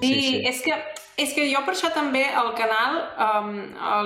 [0.00, 0.42] sí, sí.
[0.48, 0.76] És, que,
[1.20, 3.50] és que jo per això també al canal um,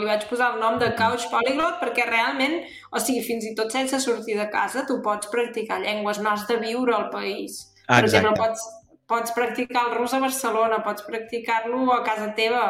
[0.01, 2.61] li vaig posar el nom de Couch Polyglot perquè realment,
[2.91, 6.49] o sigui, fins i tot sense sortir de casa tu pots practicar llengües, no has
[6.51, 7.63] de viure al país.
[7.85, 8.17] Per Exacte.
[8.17, 8.65] exemple, pots,
[9.07, 12.63] pots practicar el rus a Barcelona, pots practicar-lo a casa teva.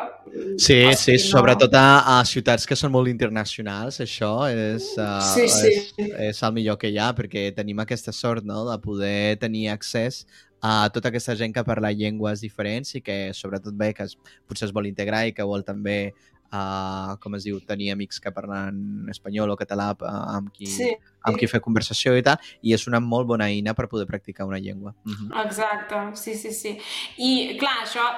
[0.59, 1.19] Sí, sí, no.
[1.19, 5.71] sobretot a, a ciutats que són molt internacionals, això és, uh, sí, sí.
[5.71, 8.65] és, és el millor que hi ha, perquè tenim aquesta sort no?
[8.67, 10.25] de poder tenir accés
[10.65, 14.17] a tota aquesta gent que parla llengües diferents i que sobretot bé que es,
[14.49, 16.15] potser es vol integrar i que vol també
[16.55, 20.91] uh, com es diu, tenir amics que parlen espanyol o català uh, amb qui, sí,
[21.29, 24.49] amb qui fer conversació i tal, i és una molt bona eina per poder practicar
[24.49, 24.95] una llengua.
[25.05, 25.45] Uh -huh.
[25.45, 26.79] Exacte, sí, sí, sí.
[27.19, 28.09] I, clar, això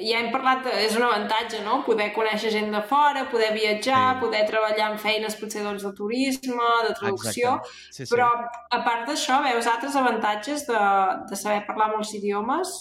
[0.00, 1.80] ja hem parlat, és un avantatge, no?
[1.86, 4.20] Poder conèixer gent de fora, poder viatjar, sí.
[4.24, 7.56] poder treballar en feines potser doncs, de turisme, de traducció,
[7.88, 8.10] sí, sí.
[8.12, 10.84] però a part d'això veus altres avantatges de,
[11.30, 12.78] de saber parlar molts idiomes?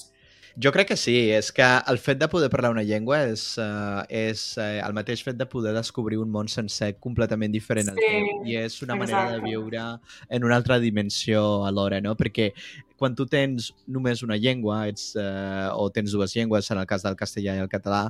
[0.58, 4.02] Jo crec que sí, és que el fet de poder parlar una llengua és, uh,
[4.10, 8.58] és uh, el mateix fet de poder descobrir un món sencer completament diferent sí, i
[8.58, 9.04] és una exacte.
[9.04, 9.84] manera de viure
[10.34, 12.16] en una altra dimensió alhora, no?
[12.18, 12.50] Perquè
[12.98, 17.06] quan tu tens només una llengua ets, uh, o tens dues llengües, en el cas
[17.06, 18.08] del castellà i el català,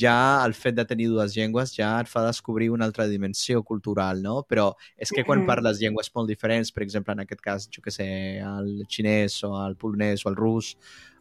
[0.00, 4.22] ja el fet de tenir dues llengües ja et fa descobrir una altra dimensió cultural,
[4.22, 4.42] no?
[4.48, 7.94] Però és que quan parles llengües molt diferents, per exemple, en aquest cas, jo que
[7.94, 8.06] sé,
[8.42, 10.74] el xinès o el polonès o el rus,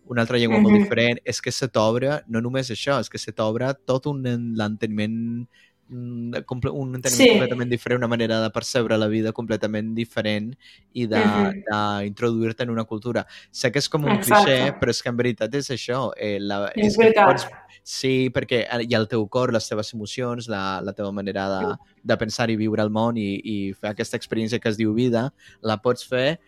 [0.05, 3.31] una altra llengua molt diferent, és que se t'obre, no només això, és que se
[3.31, 4.23] t'obre tot un
[4.58, 5.45] l'enteniment
[5.94, 7.30] un enteniment sí.
[7.31, 10.52] completament diferent, una manera de percebre la vida completament diferent
[10.94, 13.25] i d'introduir-te en una cultura.
[13.52, 14.44] Sé que és com un Exacte.
[14.44, 16.05] cliché, però és que en veritat és això.
[16.17, 17.30] Eh, la, és, és veritat.
[17.30, 21.49] Pots, sí, perquè hi ha el teu cor, les teves emocions, la, la teva manera
[21.52, 24.95] de, de pensar i viure el món i, i fer aquesta experiència que es diu
[24.97, 25.30] vida,
[25.61, 26.39] la pots fer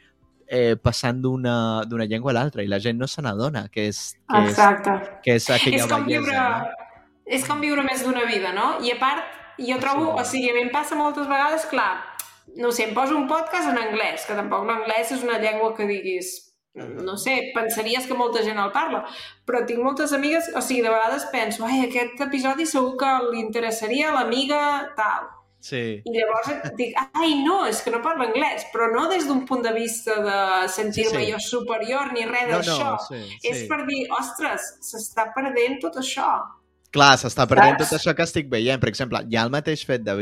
[0.48, 4.42] eh, passant d'una llengua a l'altra i la gent no se n'adona que és, que
[4.50, 4.94] Exacte.
[4.94, 6.26] és, que és aquella és com bellesa.
[6.26, 6.85] Viure, no?
[7.26, 8.76] És com viure més d'una vida, no?
[8.86, 10.22] I a part, jo trobo, sí.
[10.22, 11.92] o sigui, a mi em passa moltes vegades, clar,
[12.56, 15.88] no sé, em poso un podcast en anglès, que tampoc l'anglès és una llengua que
[15.90, 16.34] diguis,
[16.76, 19.06] no sé, pensaries que molta gent el parla,
[19.48, 23.42] però tinc moltes amigues, o sigui, de vegades penso, ai, aquest episodi segur que li
[23.42, 24.62] interessaria a l'amiga
[25.00, 25.32] tal,
[25.66, 25.80] Sí.
[26.06, 29.64] I llavors dic, ai, no, és que no parlo anglès, però no des d'un punt
[29.66, 30.36] de vista de
[30.70, 31.32] sentir-me sí, sí.
[31.32, 32.92] jo superior ni res no, d'això.
[32.92, 33.40] No, sí, sí.
[33.50, 36.28] És per dir, ostres, s'està perdent tot això.
[36.96, 38.80] Clar, s'està perdent tot això que estic veient.
[38.80, 40.16] Per exemple, ja el mateix fet de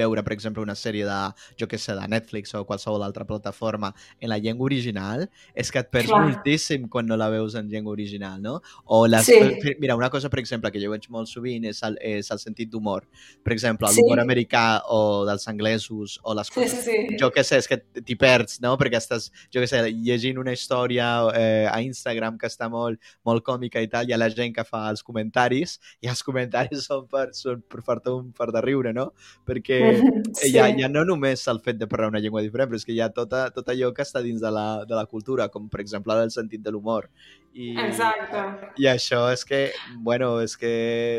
[0.00, 1.18] veure, per exemple, una sèrie de,
[1.60, 5.82] jo què sé, de Netflix o qualsevol altra plataforma en la llengua original, és que
[5.82, 6.22] et perds Clar.
[6.26, 8.58] moltíssim quan no la veus en llengua original, no?
[8.86, 9.26] O les...
[9.26, 9.38] Sí.
[9.80, 12.70] Mira, una cosa, per exemple, que jo veig molt sovint és el, és el sentit
[12.72, 13.06] d'humor.
[13.44, 14.24] Per exemple, l'humor sí.
[14.24, 16.76] americà o dels anglesos o les coses...
[16.80, 17.20] Sí, sí, sí.
[17.20, 18.76] Jo què sé, és que t'hi perds, no?
[18.80, 23.44] Perquè estàs, jo què sé, llegint una història eh, a Instagram que està molt, molt
[23.46, 27.06] còmica i tal, i a la gent que fa els comentaris i els comentaris són
[27.10, 29.10] per, són per fer-te un per de riure, no?
[29.48, 29.80] Perquè
[30.40, 30.52] sí.
[30.54, 33.00] ja, ja no només el fet de parlar una llengua diferent, però és que hi
[33.04, 36.16] ha tota, tot allò que està dins de la, de la cultura, com per exemple
[36.16, 37.08] el sentit de l'humor.
[37.50, 38.40] I, Exacte.
[38.78, 39.58] I això és que,
[40.06, 40.70] bueno, és que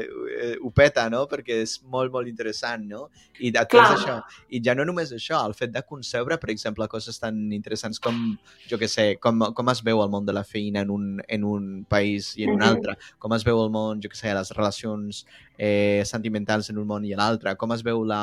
[0.07, 1.25] eh, ho peta, no?
[1.27, 3.09] Perquè és molt, molt interessant, no?
[3.43, 4.15] I després això,
[4.47, 8.21] i ja no només això, el fet de concebre, per exemple, coses tan interessants com,
[8.69, 11.43] jo que sé, com, com es veu el món de la feina en un, en
[11.43, 14.55] un país i en un altre, com es veu el món, jo que sé, les
[14.55, 15.25] relacions
[15.57, 18.21] eh, sentimentals en un món i en l'altre, com es veu la...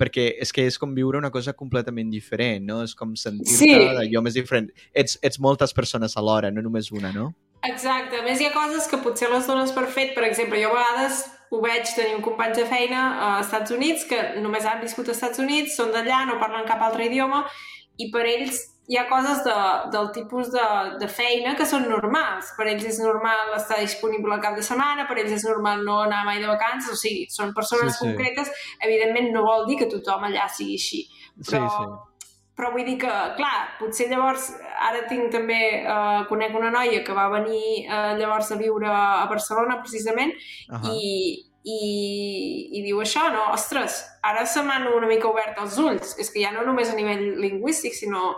[0.00, 2.82] Perquè és que és com viure una cosa completament diferent, no?
[2.86, 3.72] És com sentir-te sí.
[3.98, 4.70] d'allò més diferent.
[4.92, 7.30] Ets, ets moltes persones alhora, no només una, no?
[7.64, 8.20] Exacte.
[8.20, 10.12] A més, hi ha coses que potser les dones per fet.
[10.16, 11.24] Per exemple, jo a vegades
[11.54, 15.20] ho veig tenir un company de feina als Estats Units que només han viscut als
[15.20, 17.44] Estats Units, són d'allà, no parlen cap altre idioma,
[17.96, 19.54] i per ells hi ha coses de,
[19.92, 20.64] del tipus de,
[21.00, 22.50] de feina que són normals.
[22.56, 26.02] Per ells és normal estar disponible al cap de setmana, per ells és normal no
[26.04, 28.10] anar mai de vacances, o sigui, són persones sí, sí.
[28.10, 28.50] concretes.
[28.84, 31.00] Evidentment no vol dir que tothom allà sigui així.
[31.46, 32.34] Però, sí, sí.
[32.58, 34.50] però vull dir que, clar, potser llavors,
[34.90, 39.24] ara tinc també, eh, conec una noia que va venir eh, llavors a viure a
[39.32, 40.36] Barcelona precisament
[40.68, 40.92] uh -huh.
[40.92, 43.46] i, i, i diu això, no?
[43.54, 46.14] Ostres, ara se m'han una mica obert els ulls.
[46.20, 48.34] És que ja no només a nivell lingüístic, sinó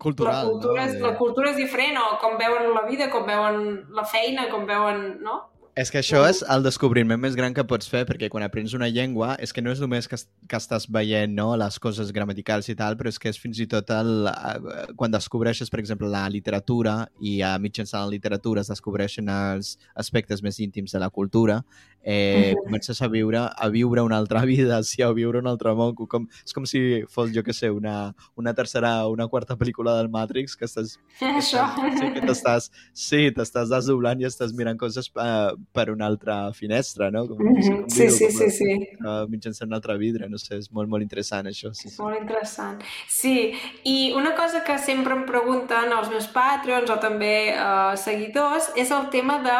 [0.00, 0.88] cultural, la cultura, no?
[0.88, 3.62] és, la cultura és diferent, o com veuen la vida, com veuen
[3.94, 5.38] la feina, com veuen, no?
[5.78, 8.88] És que això és el descobriment més gran que pots fer, perquè quan aprens una
[8.90, 10.18] llengua és que no és només que,
[10.50, 13.68] que estàs veient no, les coses gramaticals i tal, però és que és fins i
[13.70, 18.72] tot el, eh, quan descobreixes, per exemple, la literatura i a mitjançant la literatura es
[18.72, 21.60] descobreixen els aspectes més íntims de la cultura,
[22.02, 25.94] eh, comences a viure a viure una altra vida, sí, a viure un altre món.
[26.10, 29.96] Com, és com si fos, jo que sé, una, una tercera o una quarta pel·lícula
[29.98, 30.96] del Matrix que estàs...
[31.40, 31.66] Això.
[31.98, 37.10] Sí, que t'estàs sí, t'estàs desdoblant i estàs mirant coses uh, per una altra finestra,
[37.10, 37.26] no?
[37.28, 37.88] Com, mm -hmm.
[37.88, 38.70] sí, vidre, sí, com, sí, sí.
[39.00, 41.72] Uh, mitjançant un altre vidre, no sé, és molt, molt interessant això.
[41.72, 42.02] Sí, sí.
[42.02, 42.82] Molt interessant.
[43.08, 43.52] Sí,
[43.84, 48.90] i una cosa que sempre em pregunten els meus patrons o també uh, seguidors és
[48.90, 49.56] el tema de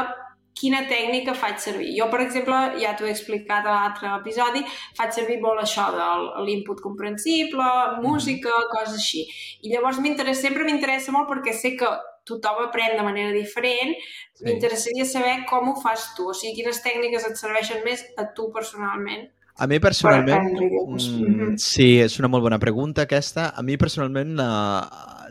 [0.61, 1.95] quina tècnica faig servir.
[1.97, 4.63] Jo, per exemple, ja t'ho he explicat a l'altre episodi,
[4.99, 6.09] faig servir molt això de
[6.47, 7.69] l'input comprensible,
[8.05, 9.25] música, coses així.
[9.63, 11.89] I llavors m'interessa, sempre m'interessa molt perquè sé que
[12.29, 13.93] tothom aprèn de manera diferent,
[14.35, 14.47] sí.
[14.47, 18.51] m'interessaria saber com ho fas tu, o sigui, quines tècniques et serveixen més a tu
[18.55, 19.29] personalment.
[19.61, 20.47] A mi personalment...
[20.57, 23.51] Mm, sí, és una molt bona pregunta aquesta.
[23.53, 24.47] A mi personalment la,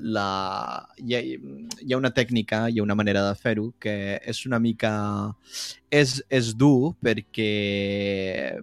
[0.06, 0.26] la,
[1.02, 4.60] hi, ha, hi ha una tècnica, hi ha una manera de fer-ho que és una
[4.62, 4.92] mica...
[5.90, 7.50] És, és dur perquè,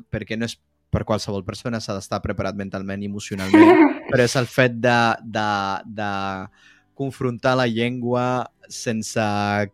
[0.07, 0.55] perquè no és
[0.95, 3.83] per qualsevol persona, s'ha d'estar preparat mentalment i emocionalment,
[4.13, 4.99] però és el fet de,
[5.35, 5.51] de,
[5.99, 6.11] de
[6.97, 9.27] confrontar la llengua sense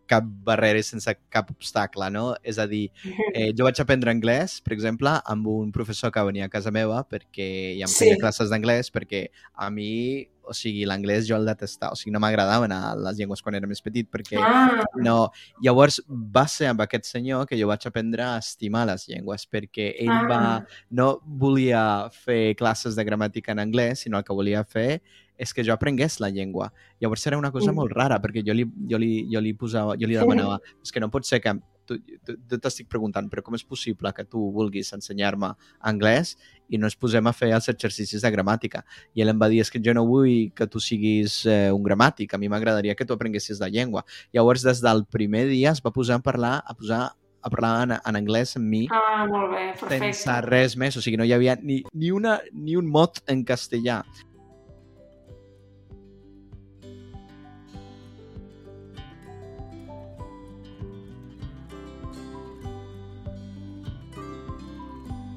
[0.09, 2.33] cap barrera i sense cap obstacle, no?
[2.43, 2.87] És a dir,
[3.35, 7.03] eh, jo vaig aprendre anglès, per exemple, amb un professor que venia a casa meva
[7.09, 7.49] perquè
[7.79, 8.21] ja em feia sí.
[8.21, 12.95] classes d'anglès, perquè a mi, o sigui, l'anglès jo el detestava, o sigui, no a
[12.99, 14.83] les llengües quan era més petit, perquè ah.
[14.95, 15.31] no...
[15.63, 19.93] Llavors, va ser amb aquest senyor que jo vaig aprendre a estimar les llengües, perquè
[20.03, 20.23] ell ah.
[20.29, 20.41] va...
[20.89, 25.01] no volia fer classes de gramàtica en anglès, sinó el que volia fer
[25.37, 26.71] és que jo aprengués la llengua.
[27.01, 30.09] Llavors era una cosa molt rara, perquè jo li, jo li, jo li, posava, jo
[30.09, 33.57] li demanava, és que no pot ser que tu, tu, tu t'estic preguntant, però com
[33.57, 35.53] és possible que tu vulguis ensenyar-me
[35.91, 36.35] anglès
[36.71, 38.83] i no ens posem a fer els exercicis de gramàtica?
[39.13, 41.83] I ell em va dir, és que jo no vull que tu siguis eh, un
[41.85, 44.05] gramàtic, a mi m'agradaria que tu aprenguessis la llengua.
[44.35, 47.03] Llavors, des del primer dia es va posar a parlar, a posar
[47.43, 48.85] a parlar en, en anglès amb mi.
[48.89, 50.13] Ah, molt bé, perfecte.
[50.15, 53.43] Sense res més, o sigui, no hi havia ni, ni, una, ni un mot en
[53.47, 54.01] castellà.